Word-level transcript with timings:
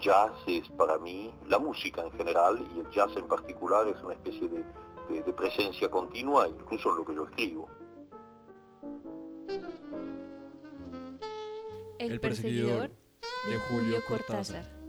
jazz 0.00 0.32
es 0.46 0.68
para 0.70 0.98
mí, 0.98 1.32
la 1.48 1.58
música 1.58 2.02
en 2.02 2.10
general 2.12 2.66
y 2.74 2.80
el 2.80 2.90
jazz 2.90 3.14
en 3.16 3.28
particular 3.28 3.86
es 3.88 4.02
una 4.02 4.14
especie 4.14 4.48
de, 4.48 4.64
presencia 5.32 5.90
continua, 5.90 6.48
incluso 6.48 6.90
en 6.90 6.96
lo 6.96 7.04
que 7.04 7.14
yo 7.14 7.24
escribo. 7.24 7.68
El 11.98 12.20
perseguidor 12.20 12.90
de 13.48 13.58
Julio 13.68 13.96
Cortázar. 14.08 14.80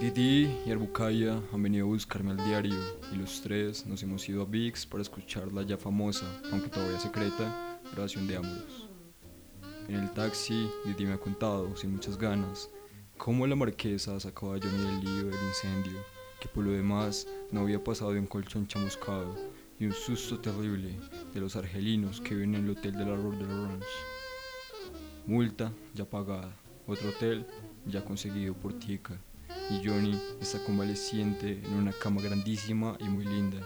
Didi 0.00 0.50
y 0.66 0.70
Arbucaya 0.72 1.40
han 1.52 1.62
venido 1.62 1.86
a 1.86 1.88
buscarme 1.88 2.32
al 2.32 2.44
diario 2.44 2.74
y 3.12 3.16
los 3.16 3.40
tres 3.40 3.86
nos 3.86 4.02
hemos 4.02 4.28
ido 4.28 4.42
a 4.42 4.46
VIX 4.46 4.86
para 4.86 5.02
escuchar 5.02 5.52
la 5.52 5.62
ya 5.62 5.76
famosa, 5.76 6.26
aunque 6.50 6.68
todavía 6.68 6.98
secreta, 6.98 7.78
grabación 7.92 8.26
de 8.26 8.36
Amoros. 8.36 8.91
En 9.88 9.96
el 9.96 10.12
taxi, 10.12 10.70
Didi 10.84 11.06
me 11.06 11.14
ha 11.14 11.18
contado, 11.18 11.76
sin 11.76 11.92
muchas 11.92 12.16
ganas, 12.16 12.70
cómo 13.18 13.46
la 13.46 13.56
marquesa 13.56 14.18
sacó 14.20 14.52
a 14.52 14.58
Johnny 14.58 14.78
del 14.78 15.00
lío 15.00 15.24
del 15.26 15.48
incendio, 15.48 15.98
que 16.40 16.48
por 16.48 16.64
lo 16.64 16.72
demás 16.72 17.26
no 17.50 17.60
había 17.60 17.82
pasado 17.82 18.12
de 18.12 18.20
un 18.20 18.26
colchón 18.26 18.66
chamuscado 18.66 19.34
y 19.78 19.86
un 19.86 19.92
susto 19.92 20.38
terrible 20.38 20.98
de 21.34 21.40
los 21.40 21.56
argelinos 21.56 22.20
que 22.20 22.34
viven 22.34 22.54
en 22.54 22.64
el 22.64 22.70
hotel 22.70 22.92
de 22.92 23.04
la 23.04 23.16
Rue 23.16 23.36
Orange. 23.36 23.86
Multa 25.26 25.72
ya 25.94 26.04
pagada, 26.04 26.56
otro 26.86 27.08
hotel 27.08 27.46
ya 27.86 28.04
conseguido 28.04 28.54
por 28.54 28.78
Tika, 28.78 29.20
y 29.68 29.86
Johnny 29.86 30.20
está 30.40 30.62
convaleciente 30.64 31.60
en 31.64 31.74
una 31.74 31.92
cama 31.92 32.22
grandísima 32.22 32.96
y 33.00 33.04
muy 33.04 33.24
linda. 33.24 33.58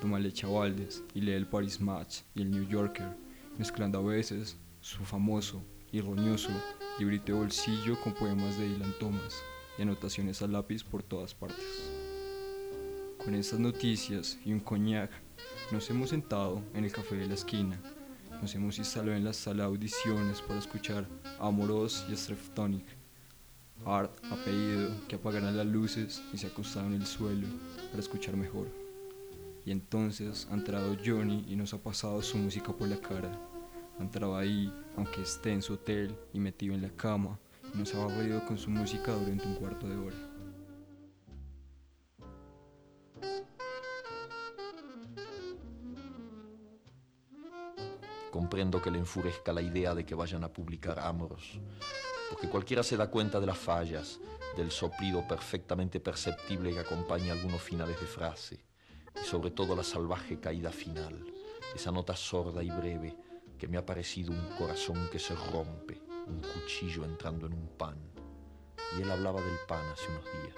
Toma 0.00 0.18
leche 0.18 0.46
a 0.46 0.68
y 1.14 1.20
lee 1.20 1.32
el 1.32 1.46
Paris 1.46 1.80
Match 1.80 2.20
y 2.34 2.42
el 2.42 2.50
New 2.50 2.66
Yorker, 2.66 3.16
mezclando 3.58 3.98
a 3.98 4.02
veces 4.02 4.56
su 4.80 5.04
famoso 5.04 5.62
y 5.92 6.00
roñoso 6.00 6.50
librito 6.98 7.32
de 7.32 7.38
bolsillo 7.38 8.00
con 8.00 8.14
poemas 8.14 8.56
de 8.58 8.66
Dylan 8.68 8.94
Thomas 8.98 9.42
y 9.78 9.82
anotaciones 9.82 10.40
a 10.42 10.46
lápiz 10.46 10.82
por 10.84 11.02
todas 11.02 11.34
partes. 11.34 11.90
Con 13.22 13.34
estas 13.34 13.60
noticias 13.60 14.38
y 14.44 14.52
un 14.52 14.60
coñac, 14.60 15.10
nos 15.70 15.88
hemos 15.90 16.10
sentado 16.10 16.62
en 16.74 16.84
el 16.84 16.92
café 16.92 17.16
de 17.16 17.26
la 17.26 17.34
esquina. 17.34 17.78
Nos 18.40 18.54
hemos 18.54 18.78
instalado 18.78 19.14
en 19.14 19.24
la 19.24 19.34
sala 19.34 19.64
de 19.64 19.68
audiciones 19.68 20.40
para 20.40 20.58
escuchar 20.58 21.06
Amoros 21.38 22.06
y 22.10 22.16
Streftonic. 22.16 22.86
Art 23.84 24.12
ha 24.30 24.36
pedido 24.44 24.90
que 25.08 25.16
apagaran 25.16 25.56
las 25.56 25.66
luces 25.66 26.22
y 26.32 26.38
se 26.38 26.46
acostaron 26.46 26.94
en 26.94 27.02
el 27.02 27.06
suelo 27.06 27.46
para 27.90 28.00
escuchar 28.00 28.36
mejor. 28.36 28.68
Y 29.66 29.72
entonces 29.72 30.48
ha 30.50 30.54
entrado 30.54 30.96
Johnny 31.04 31.44
y 31.46 31.56
nos 31.56 31.74
ha 31.74 31.78
pasado 31.78 32.22
su 32.22 32.38
música 32.38 32.72
por 32.72 32.88
la 32.88 32.96
cara 32.96 33.49
entraba 33.98 34.40
ahí, 34.40 34.72
aunque 34.96 35.22
esté 35.22 35.52
en 35.52 35.62
su 35.62 35.74
hotel 35.74 36.16
y 36.32 36.40
metido 36.40 36.74
en 36.74 36.82
la 36.82 36.90
cama, 36.90 37.38
y 37.74 37.78
nos 37.78 37.94
ha 37.94 38.02
aburrido 38.02 38.44
con 38.46 38.58
su 38.58 38.70
música 38.70 39.12
durante 39.12 39.46
un 39.46 39.54
cuarto 39.54 39.88
de 39.88 39.96
hora. 39.96 40.16
Comprendo 48.30 48.80
que 48.80 48.90
le 48.90 48.98
enfurezca 48.98 49.52
la 49.52 49.62
idea 49.62 49.94
de 49.94 50.06
que 50.06 50.14
vayan 50.14 50.44
a 50.44 50.52
publicar 50.52 50.98
Amoros, 50.98 51.60
porque 52.30 52.48
cualquiera 52.48 52.82
se 52.82 52.96
da 52.96 53.10
cuenta 53.10 53.40
de 53.40 53.46
las 53.46 53.58
fallas, 53.58 54.20
del 54.56 54.70
soplido 54.70 55.26
perfectamente 55.26 56.00
perceptible 56.00 56.72
que 56.72 56.80
acompaña 56.80 57.32
algunos 57.32 57.60
finales 57.60 58.00
de 58.00 58.06
frase, 58.06 58.64
y 59.20 59.24
sobre 59.24 59.50
todo 59.50 59.76
la 59.76 59.82
salvaje 59.82 60.38
caída 60.38 60.70
final, 60.70 61.24
esa 61.74 61.90
nota 61.90 62.16
sorda 62.16 62.62
y 62.62 62.70
breve 62.70 63.16
que 63.60 63.68
me 63.68 63.76
ha 63.76 63.84
parecido 63.84 64.32
un 64.32 64.48
corazón 64.56 65.10
que 65.12 65.18
se 65.18 65.34
rompe, 65.34 66.00
un 66.26 66.40
cuchillo 66.40 67.04
entrando 67.04 67.46
en 67.46 67.52
un 67.52 67.68
pan. 67.68 67.94
Y 68.96 69.02
él 69.02 69.10
hablaba 69.10 69.42
del 69.42 69.58
pan 69.68 69.84
hace 69.92 70.10
unos 70.10 70.24
días. 70.24 70.56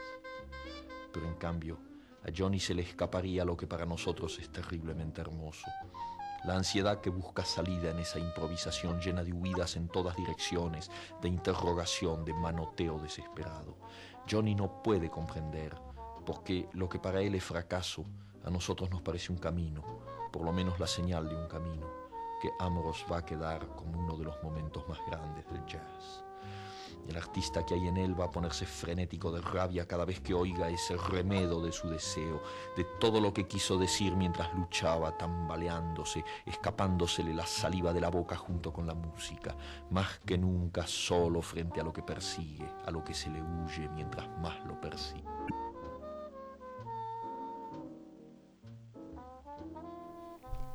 Pero 1.13 1.27
en 1.27 1.35
cambio, 1.35 1.81
a 2.23 2.29
Johnny 2.35 2.61
se 2.61 2.75
le 2.75 2.83
escaparía 2.83 3.45
lo 3.45 3.57
que 3.57 3.67
para 3.67 3.85
nosotros 3.85 4.39
es 4.39 4.53
terriblemente 4.53 5.21
hermoso. 5.21 5.67
La 6.45 6.55
ansiedad 6.55 7.01
que 7.01 7.11
busca 7.11 7.45
salida 7.45 7.91
en 7.91 7.99
esa 7.99 8.21
improvisación 8.21 9.01
llena 9.01 9.25
de 9.25 9.33
huidas 9.33 9.75
en 9.75 9.89
todas 9.89 10.17
direcciones, 10.17 10.89
de 11.21 11.29
interrogación, 11.29 12.25
de 12.25 12.35
manoteo 12.35 13.01
desesperado. 13.01 13.79
Johnny 14.31 14.55
no 14.55 14.81
puede 14.81 15.11
comprender, 15.11 15.75
porque 16.25 16.69
lo 16.73 16.89
que 16.89 17.01
para 17.01 17.21
él 17.21 17.35
es 17.35 17.43
fracaso, 17.43 18.05
a 18.45 18.51
nosotros 18.51 18.91
nos 18.91 19.03
parece 19.03 19.33
un 19.33 19.39
camino, 19.39 19.83
por 20.33 20.45
lo 20.45 20.53
menos 20.53 20.79
la 20.79 20.87
señal 20.87 21.29
de 21.29 21.35
un 21.35 21.49
camino 21.49 22.02
que 22.43 22.53
Amoros 22.59 23.07
va 23.11 23.19
a 23.19 23.25
quedar 23.25 23.69
como 23.77 24.01
uno 24.01 24.17
de 24.17 24.25
los 24.25 24.43
momentos 24.43 24.83
más 24.89 24.99
grandes 25.07 25.47
del 25.49 25.65
jazz. 25.65 26.25
El 27.07 27.17
artista 27.17 27.65
que 27.65 27.75
hay 27.75 27.87
en 27.87 27.97
él 27.97 28.21
va 28.21 28.25
a 28.25 28.31
ponerse 28.33 28.67
frenético 28.67 29.31
de 29.31 29.41
rabia 29.41 29.87
cada 29.87 30.05
vez 30.05 30.21
que 30.21 30.35
oiga 30.35 30.69
ese 30.69 30.97
remedo 30.97 31.63
de 31.63 31.71
su 31.71 31.89
deseo, 31.89 32.43
de 32.77 32.83
todo 32.99 33.21
lo 33.21 33.33
que 33.33 33.47
quiso 33.47 33.79
decir 33.79 34.17
mientras 34.17 34.53
luchaba, 34.55 35.17
tambaleándose, 35.17 36.25
escapándosele 36.45 37.33
la 37.33 37.47
saliva 37.47 37.93
de 37.93 38.01
la 38.01 38.11
boca 38.11 38.35
junto 38.35 38.73
con 38.73 38.89
la 38.89 38.95
música, 38.95 39.55
más 39.91 40.19
que 40.27 40.37
nunca 40.37 40.85
solo 40.85 41.43
frente 41.43 41.81
a 41.81 41.85
lo 41.85 41.93
que 41.93 42.03
persigue, 42.03 42.69
a 42.85 42.91
lo 42.91 43.05
que 43.05 43.15
se 43.15 43.31
le 43.31 43.41
huye 43.41 43.89
mientras 43.91 44.29
más 44.41 44.65
lo 44.67 44.81
persigue. 44.81 45.23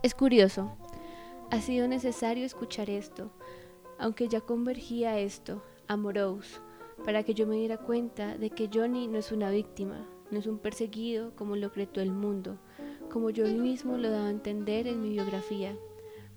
Es 0.01 0.15
curioso, 0.15 0.77
ha 1.49 1.61
sido 1.61 1.87
necesario 1.87 2.45
escuchar 2.45 2.89
esto, 2.89 3.31
aunque 3.97 4.27
ya 4.27 4.41
convergía 4.41 5.19
esto, 5.19 5.63
a 5.87 5.97
para 7.05 7.23
que 7.23 7.33
yo 7.33 7.47
me 7.47 7.55
diera 7.55 7.77
cuenta 7.77 8.37
de 8.37 8.49
que 8.49 8.69
Johnny 8.73 9.07
no 9.07 9.17
es 9.17 9.31
una 9.31 9.49
víctima, 9.49 10.07
no 10.31 10.39
es 10.39 10.47
un 10.47 10.59
perseguido 10.59 11.35
como 11.35 11.55
lo 11.55 11.71
creyó 11.71 12.01
el 12.01 12.11
mundo, 12.11 12.57
como 13.11 13.29
yo 13.29 13.45
mismo 13.47 13.97
lo 13.97 14.09
daba 14.09 14.27
a 14.27 14.31
entender 14.31 14.87
en 14.87 15.01
mi 15.01 15.09
biografía. 15.09 15.77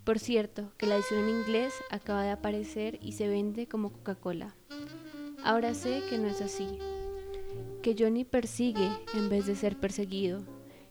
Por 0.05 0.19
cierto, 0.19 0.73
que 0.77 0.87
la 0.87 0.97
edición 0.97 1.25
en 1.25 1.41
inglés 1.41 1.75
acaba 1.91 2.23
de 2.23 2.31
aparecer 2.31 2.99
y 3.03 3.13
se 3.13 3.29
vende 3.29 3.67
como 3.67 3.93
Coca-Cola. 3.93 4.55
Ahora 5.43 5.75
sé 5.75 6.03
que 6.09 6.19
no 6.19 6.29
es 6.29 6.41
así, 6.41 6.79
que 7.83 7.97
Johnny 7.99 8.25
persigue 8.25 8.91
en 9.15 9.29
vez 9.29 9.47
de 9.47 9.57
ser 9.57 9.77
perseguido, 9.77 10.43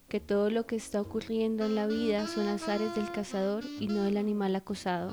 que 0.09 0.19
todo 0.19 0.49
lo 0.49 0.65
que 0.65 0.75
está 0.75 0.99
ocurriendo 0.99 1.65
en 1.65 1.75
la 1.75 1.87
vida 1.87 2.27
son 2.27 2.47
azares 2.47 2.95
del 2.95 3.11
cazador 3.11 3.63
y 3.79 3.87
no 3.87 4.03
del 4.03 4.17
animal 4.17 4.55
acosado. 4.55 5.11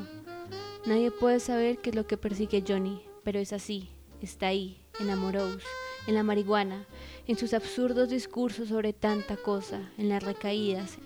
Nadie 0.87 1.11
puede 1.11 1.39
saber 1.39 1.79
qué 1.79 1.91
es 1.91 1.97
lo 1.97 2.07
que 2.07 2.17
persigue 2.17 2.65
Johnny, 2.67 3.03
pero 3.23 3.39
es 3.39 3.53
así, 3.53 3.91
está 4.23 4.49
ahí, 4.49 4.81
en 4.99 5.11
Amorous, 5.11 5.62
en 6.07 6.15
la 6.15 6.23
marihuana, 6.23 6.87
en 7.27 7.37
sus 7.37 7.53
absurdos 7.53 8.09
discursos 8.09 8.69
sobre 8.69 8.93
tanta 8.93 9.37
cosa, 9.37 9.93
en 9.99 10.09
las 10.09 10.23
recaídas, 10.23 10.99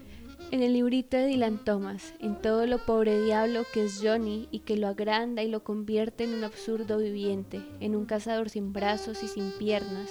en 0.52 0.62
el 0.62 0.72
librito 0.72 1.16
de 1.16 1.26
Dylan 1.26 1.64
Thomas, 1.64 2.14
en 2.20 2.40
todo 2.40 2.66
lo 2.66 2.78
pobre 2.78 3.22
diablo 3.22 3.64
que 3.72 3.84
es 3.84 4.00
Johnny 4.02 4.48
y 4.50 4.60
que 4.60 4.76
lo 4.76 4.88
agranda 4.88 5.42
y 5.42 5.48
lo 5.48 5.64
convierte 5.64 6.24
en 6.24 6.34
un 6.34 6.44
absurdo 6.44 6.98
viviente, 6.98 7.60
en 7.80 7.96
un 7.96 8.04
cazador 8.04 8.50
sin 8.50 8.72
brazos 8.72 9.22
y 9.22 9.28
sin 9.28 9.50
piernas, 9.52 10.10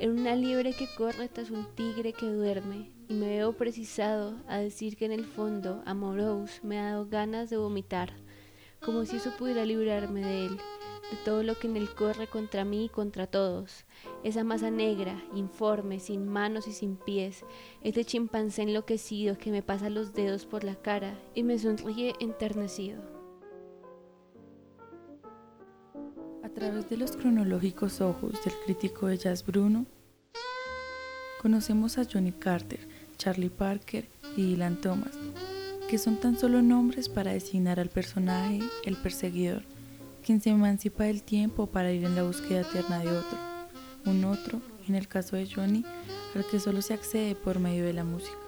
en 0.00 0.10
una 0.18 0.34
liebre 0.34 0.72
que 0.72 0.88
corre 0.96 1.28
tras 1.28 1.50
un 1.50 1.66
tigre 1.74 2.12
que 2.12 2.26
duerme, 2.26 2.95
y 3.08 3.14
me 3.14 3.28
veo 3.28 3.52
precisado 3.52 4.36
a 4.48 4.58
decir 4.58 4.96
que 4.96 5.04
en 5.04 5.12
el 5.12 5.24
fondo 5.24 5.82
Amorous 5.86 6.62
me 6.64 6.78
ha 6.78 6.90
dado 6.90 7.06
ganas 7.06 7.50
de 7.50 7.56
vomitar, 7.56 8.12
como 8.80 9.04
si 9.04 9.16
eso 9.16 9.30
pudiera 9.38 9.64
librarme 9.64 10.20
de 10.22 10.46
él, 10.46 10.56
de 10.56 11.16
todo 11.24 11.42
lo 11.42 11.56
que 11.56 11.68
en 11.68 11.76
él 11.76 11.88
corre 11.94 12.26
contra 12.26 12.64
mí 12.64 12.86
y 12.86 12.88
contra 12.88 13.26
todos, 13.26 13.84
esa 14.24 14.42
masa 14.42 14.70
negra, 14.70 15.22
informe, 15.34 16.00
sin 16.00 16.26
manos 16.26 16.66
y 16.66 16.72
sin 16.72 16.96
pies, 16.96 17.44
ese 17.82 18.04
chimpancé 18.04 18.62
enloquecido 18.62 19.38
que 19.38 19.52
me 19.52 19.62
pasa 19.62 19.88
los 19.88 20.12
dedos 20.12 20.46
por 20.46 20.64
la 20.64 20.74
cara 20.74 21.16
y 21.34 21.44
me 21.44 21.58
sonríe 21.58 22.14
enternecido. 22.18 23.02
A 26.42 26.48
través 26.48 26.88
de 26.88 26.96
los 26.96 27.16
cronológicos 27.16 28.00
ojos 28.00 28.42
del 28.44 28.54
crítico 28.64 29.06
de 29.06 29.18
jazz 29.18 29.44
Bruno, 29.44 29.86
conocemos 31.42 31.98
a 31.98 32.04
Johnny 32.04 32.32
Carter, 32.32 32.88
Charlie 33.16 33.50
Parker 33.50 34.08
y 34.36 34.42
Dylan 34.42 34.80
Thomas, 34.80 35.12
que 35.88 35.98
son 35.98 36.16
tan 36.16 36.38
solo 36.38 36.62
nombres 36.62 37.08
para 37.08 37.32
designar 37.32 37.80
al 37.80 37.88
personaje, 37.88 38.60
el 38.84 38.96
perseguidor, 38.96 39.62
quien 40.24 40.40
se 40.40 40.50
emancipa 40.50 41.04
del 41.04 41.22
tiempo 41.22 41.66
para 41.66 41.92
ir 41.92 42.04
en 42.04 42.16
la 42.16 42.24
búsqueda 42.24 42.62
eterna 42.62 42.98
de 42.98 43.10
otro, 43.10 43.38
un 44.04 44.24
otro, 44.24 44.60
en 44.88 44.94
el 44.94 45.08
caso 45.08 45.36
de 45.36 45.48
Johnny, 45.52 45.84
al 46.34 46.46
que 46.46 46.60
solo 46.60 46.82
se 46.82 46.94
accede 46.94 47.34
por 47.34 47.58
medio 47.58 47.84
de 47.84 47.92
la 47.92 48.04
música. 48.04 48.45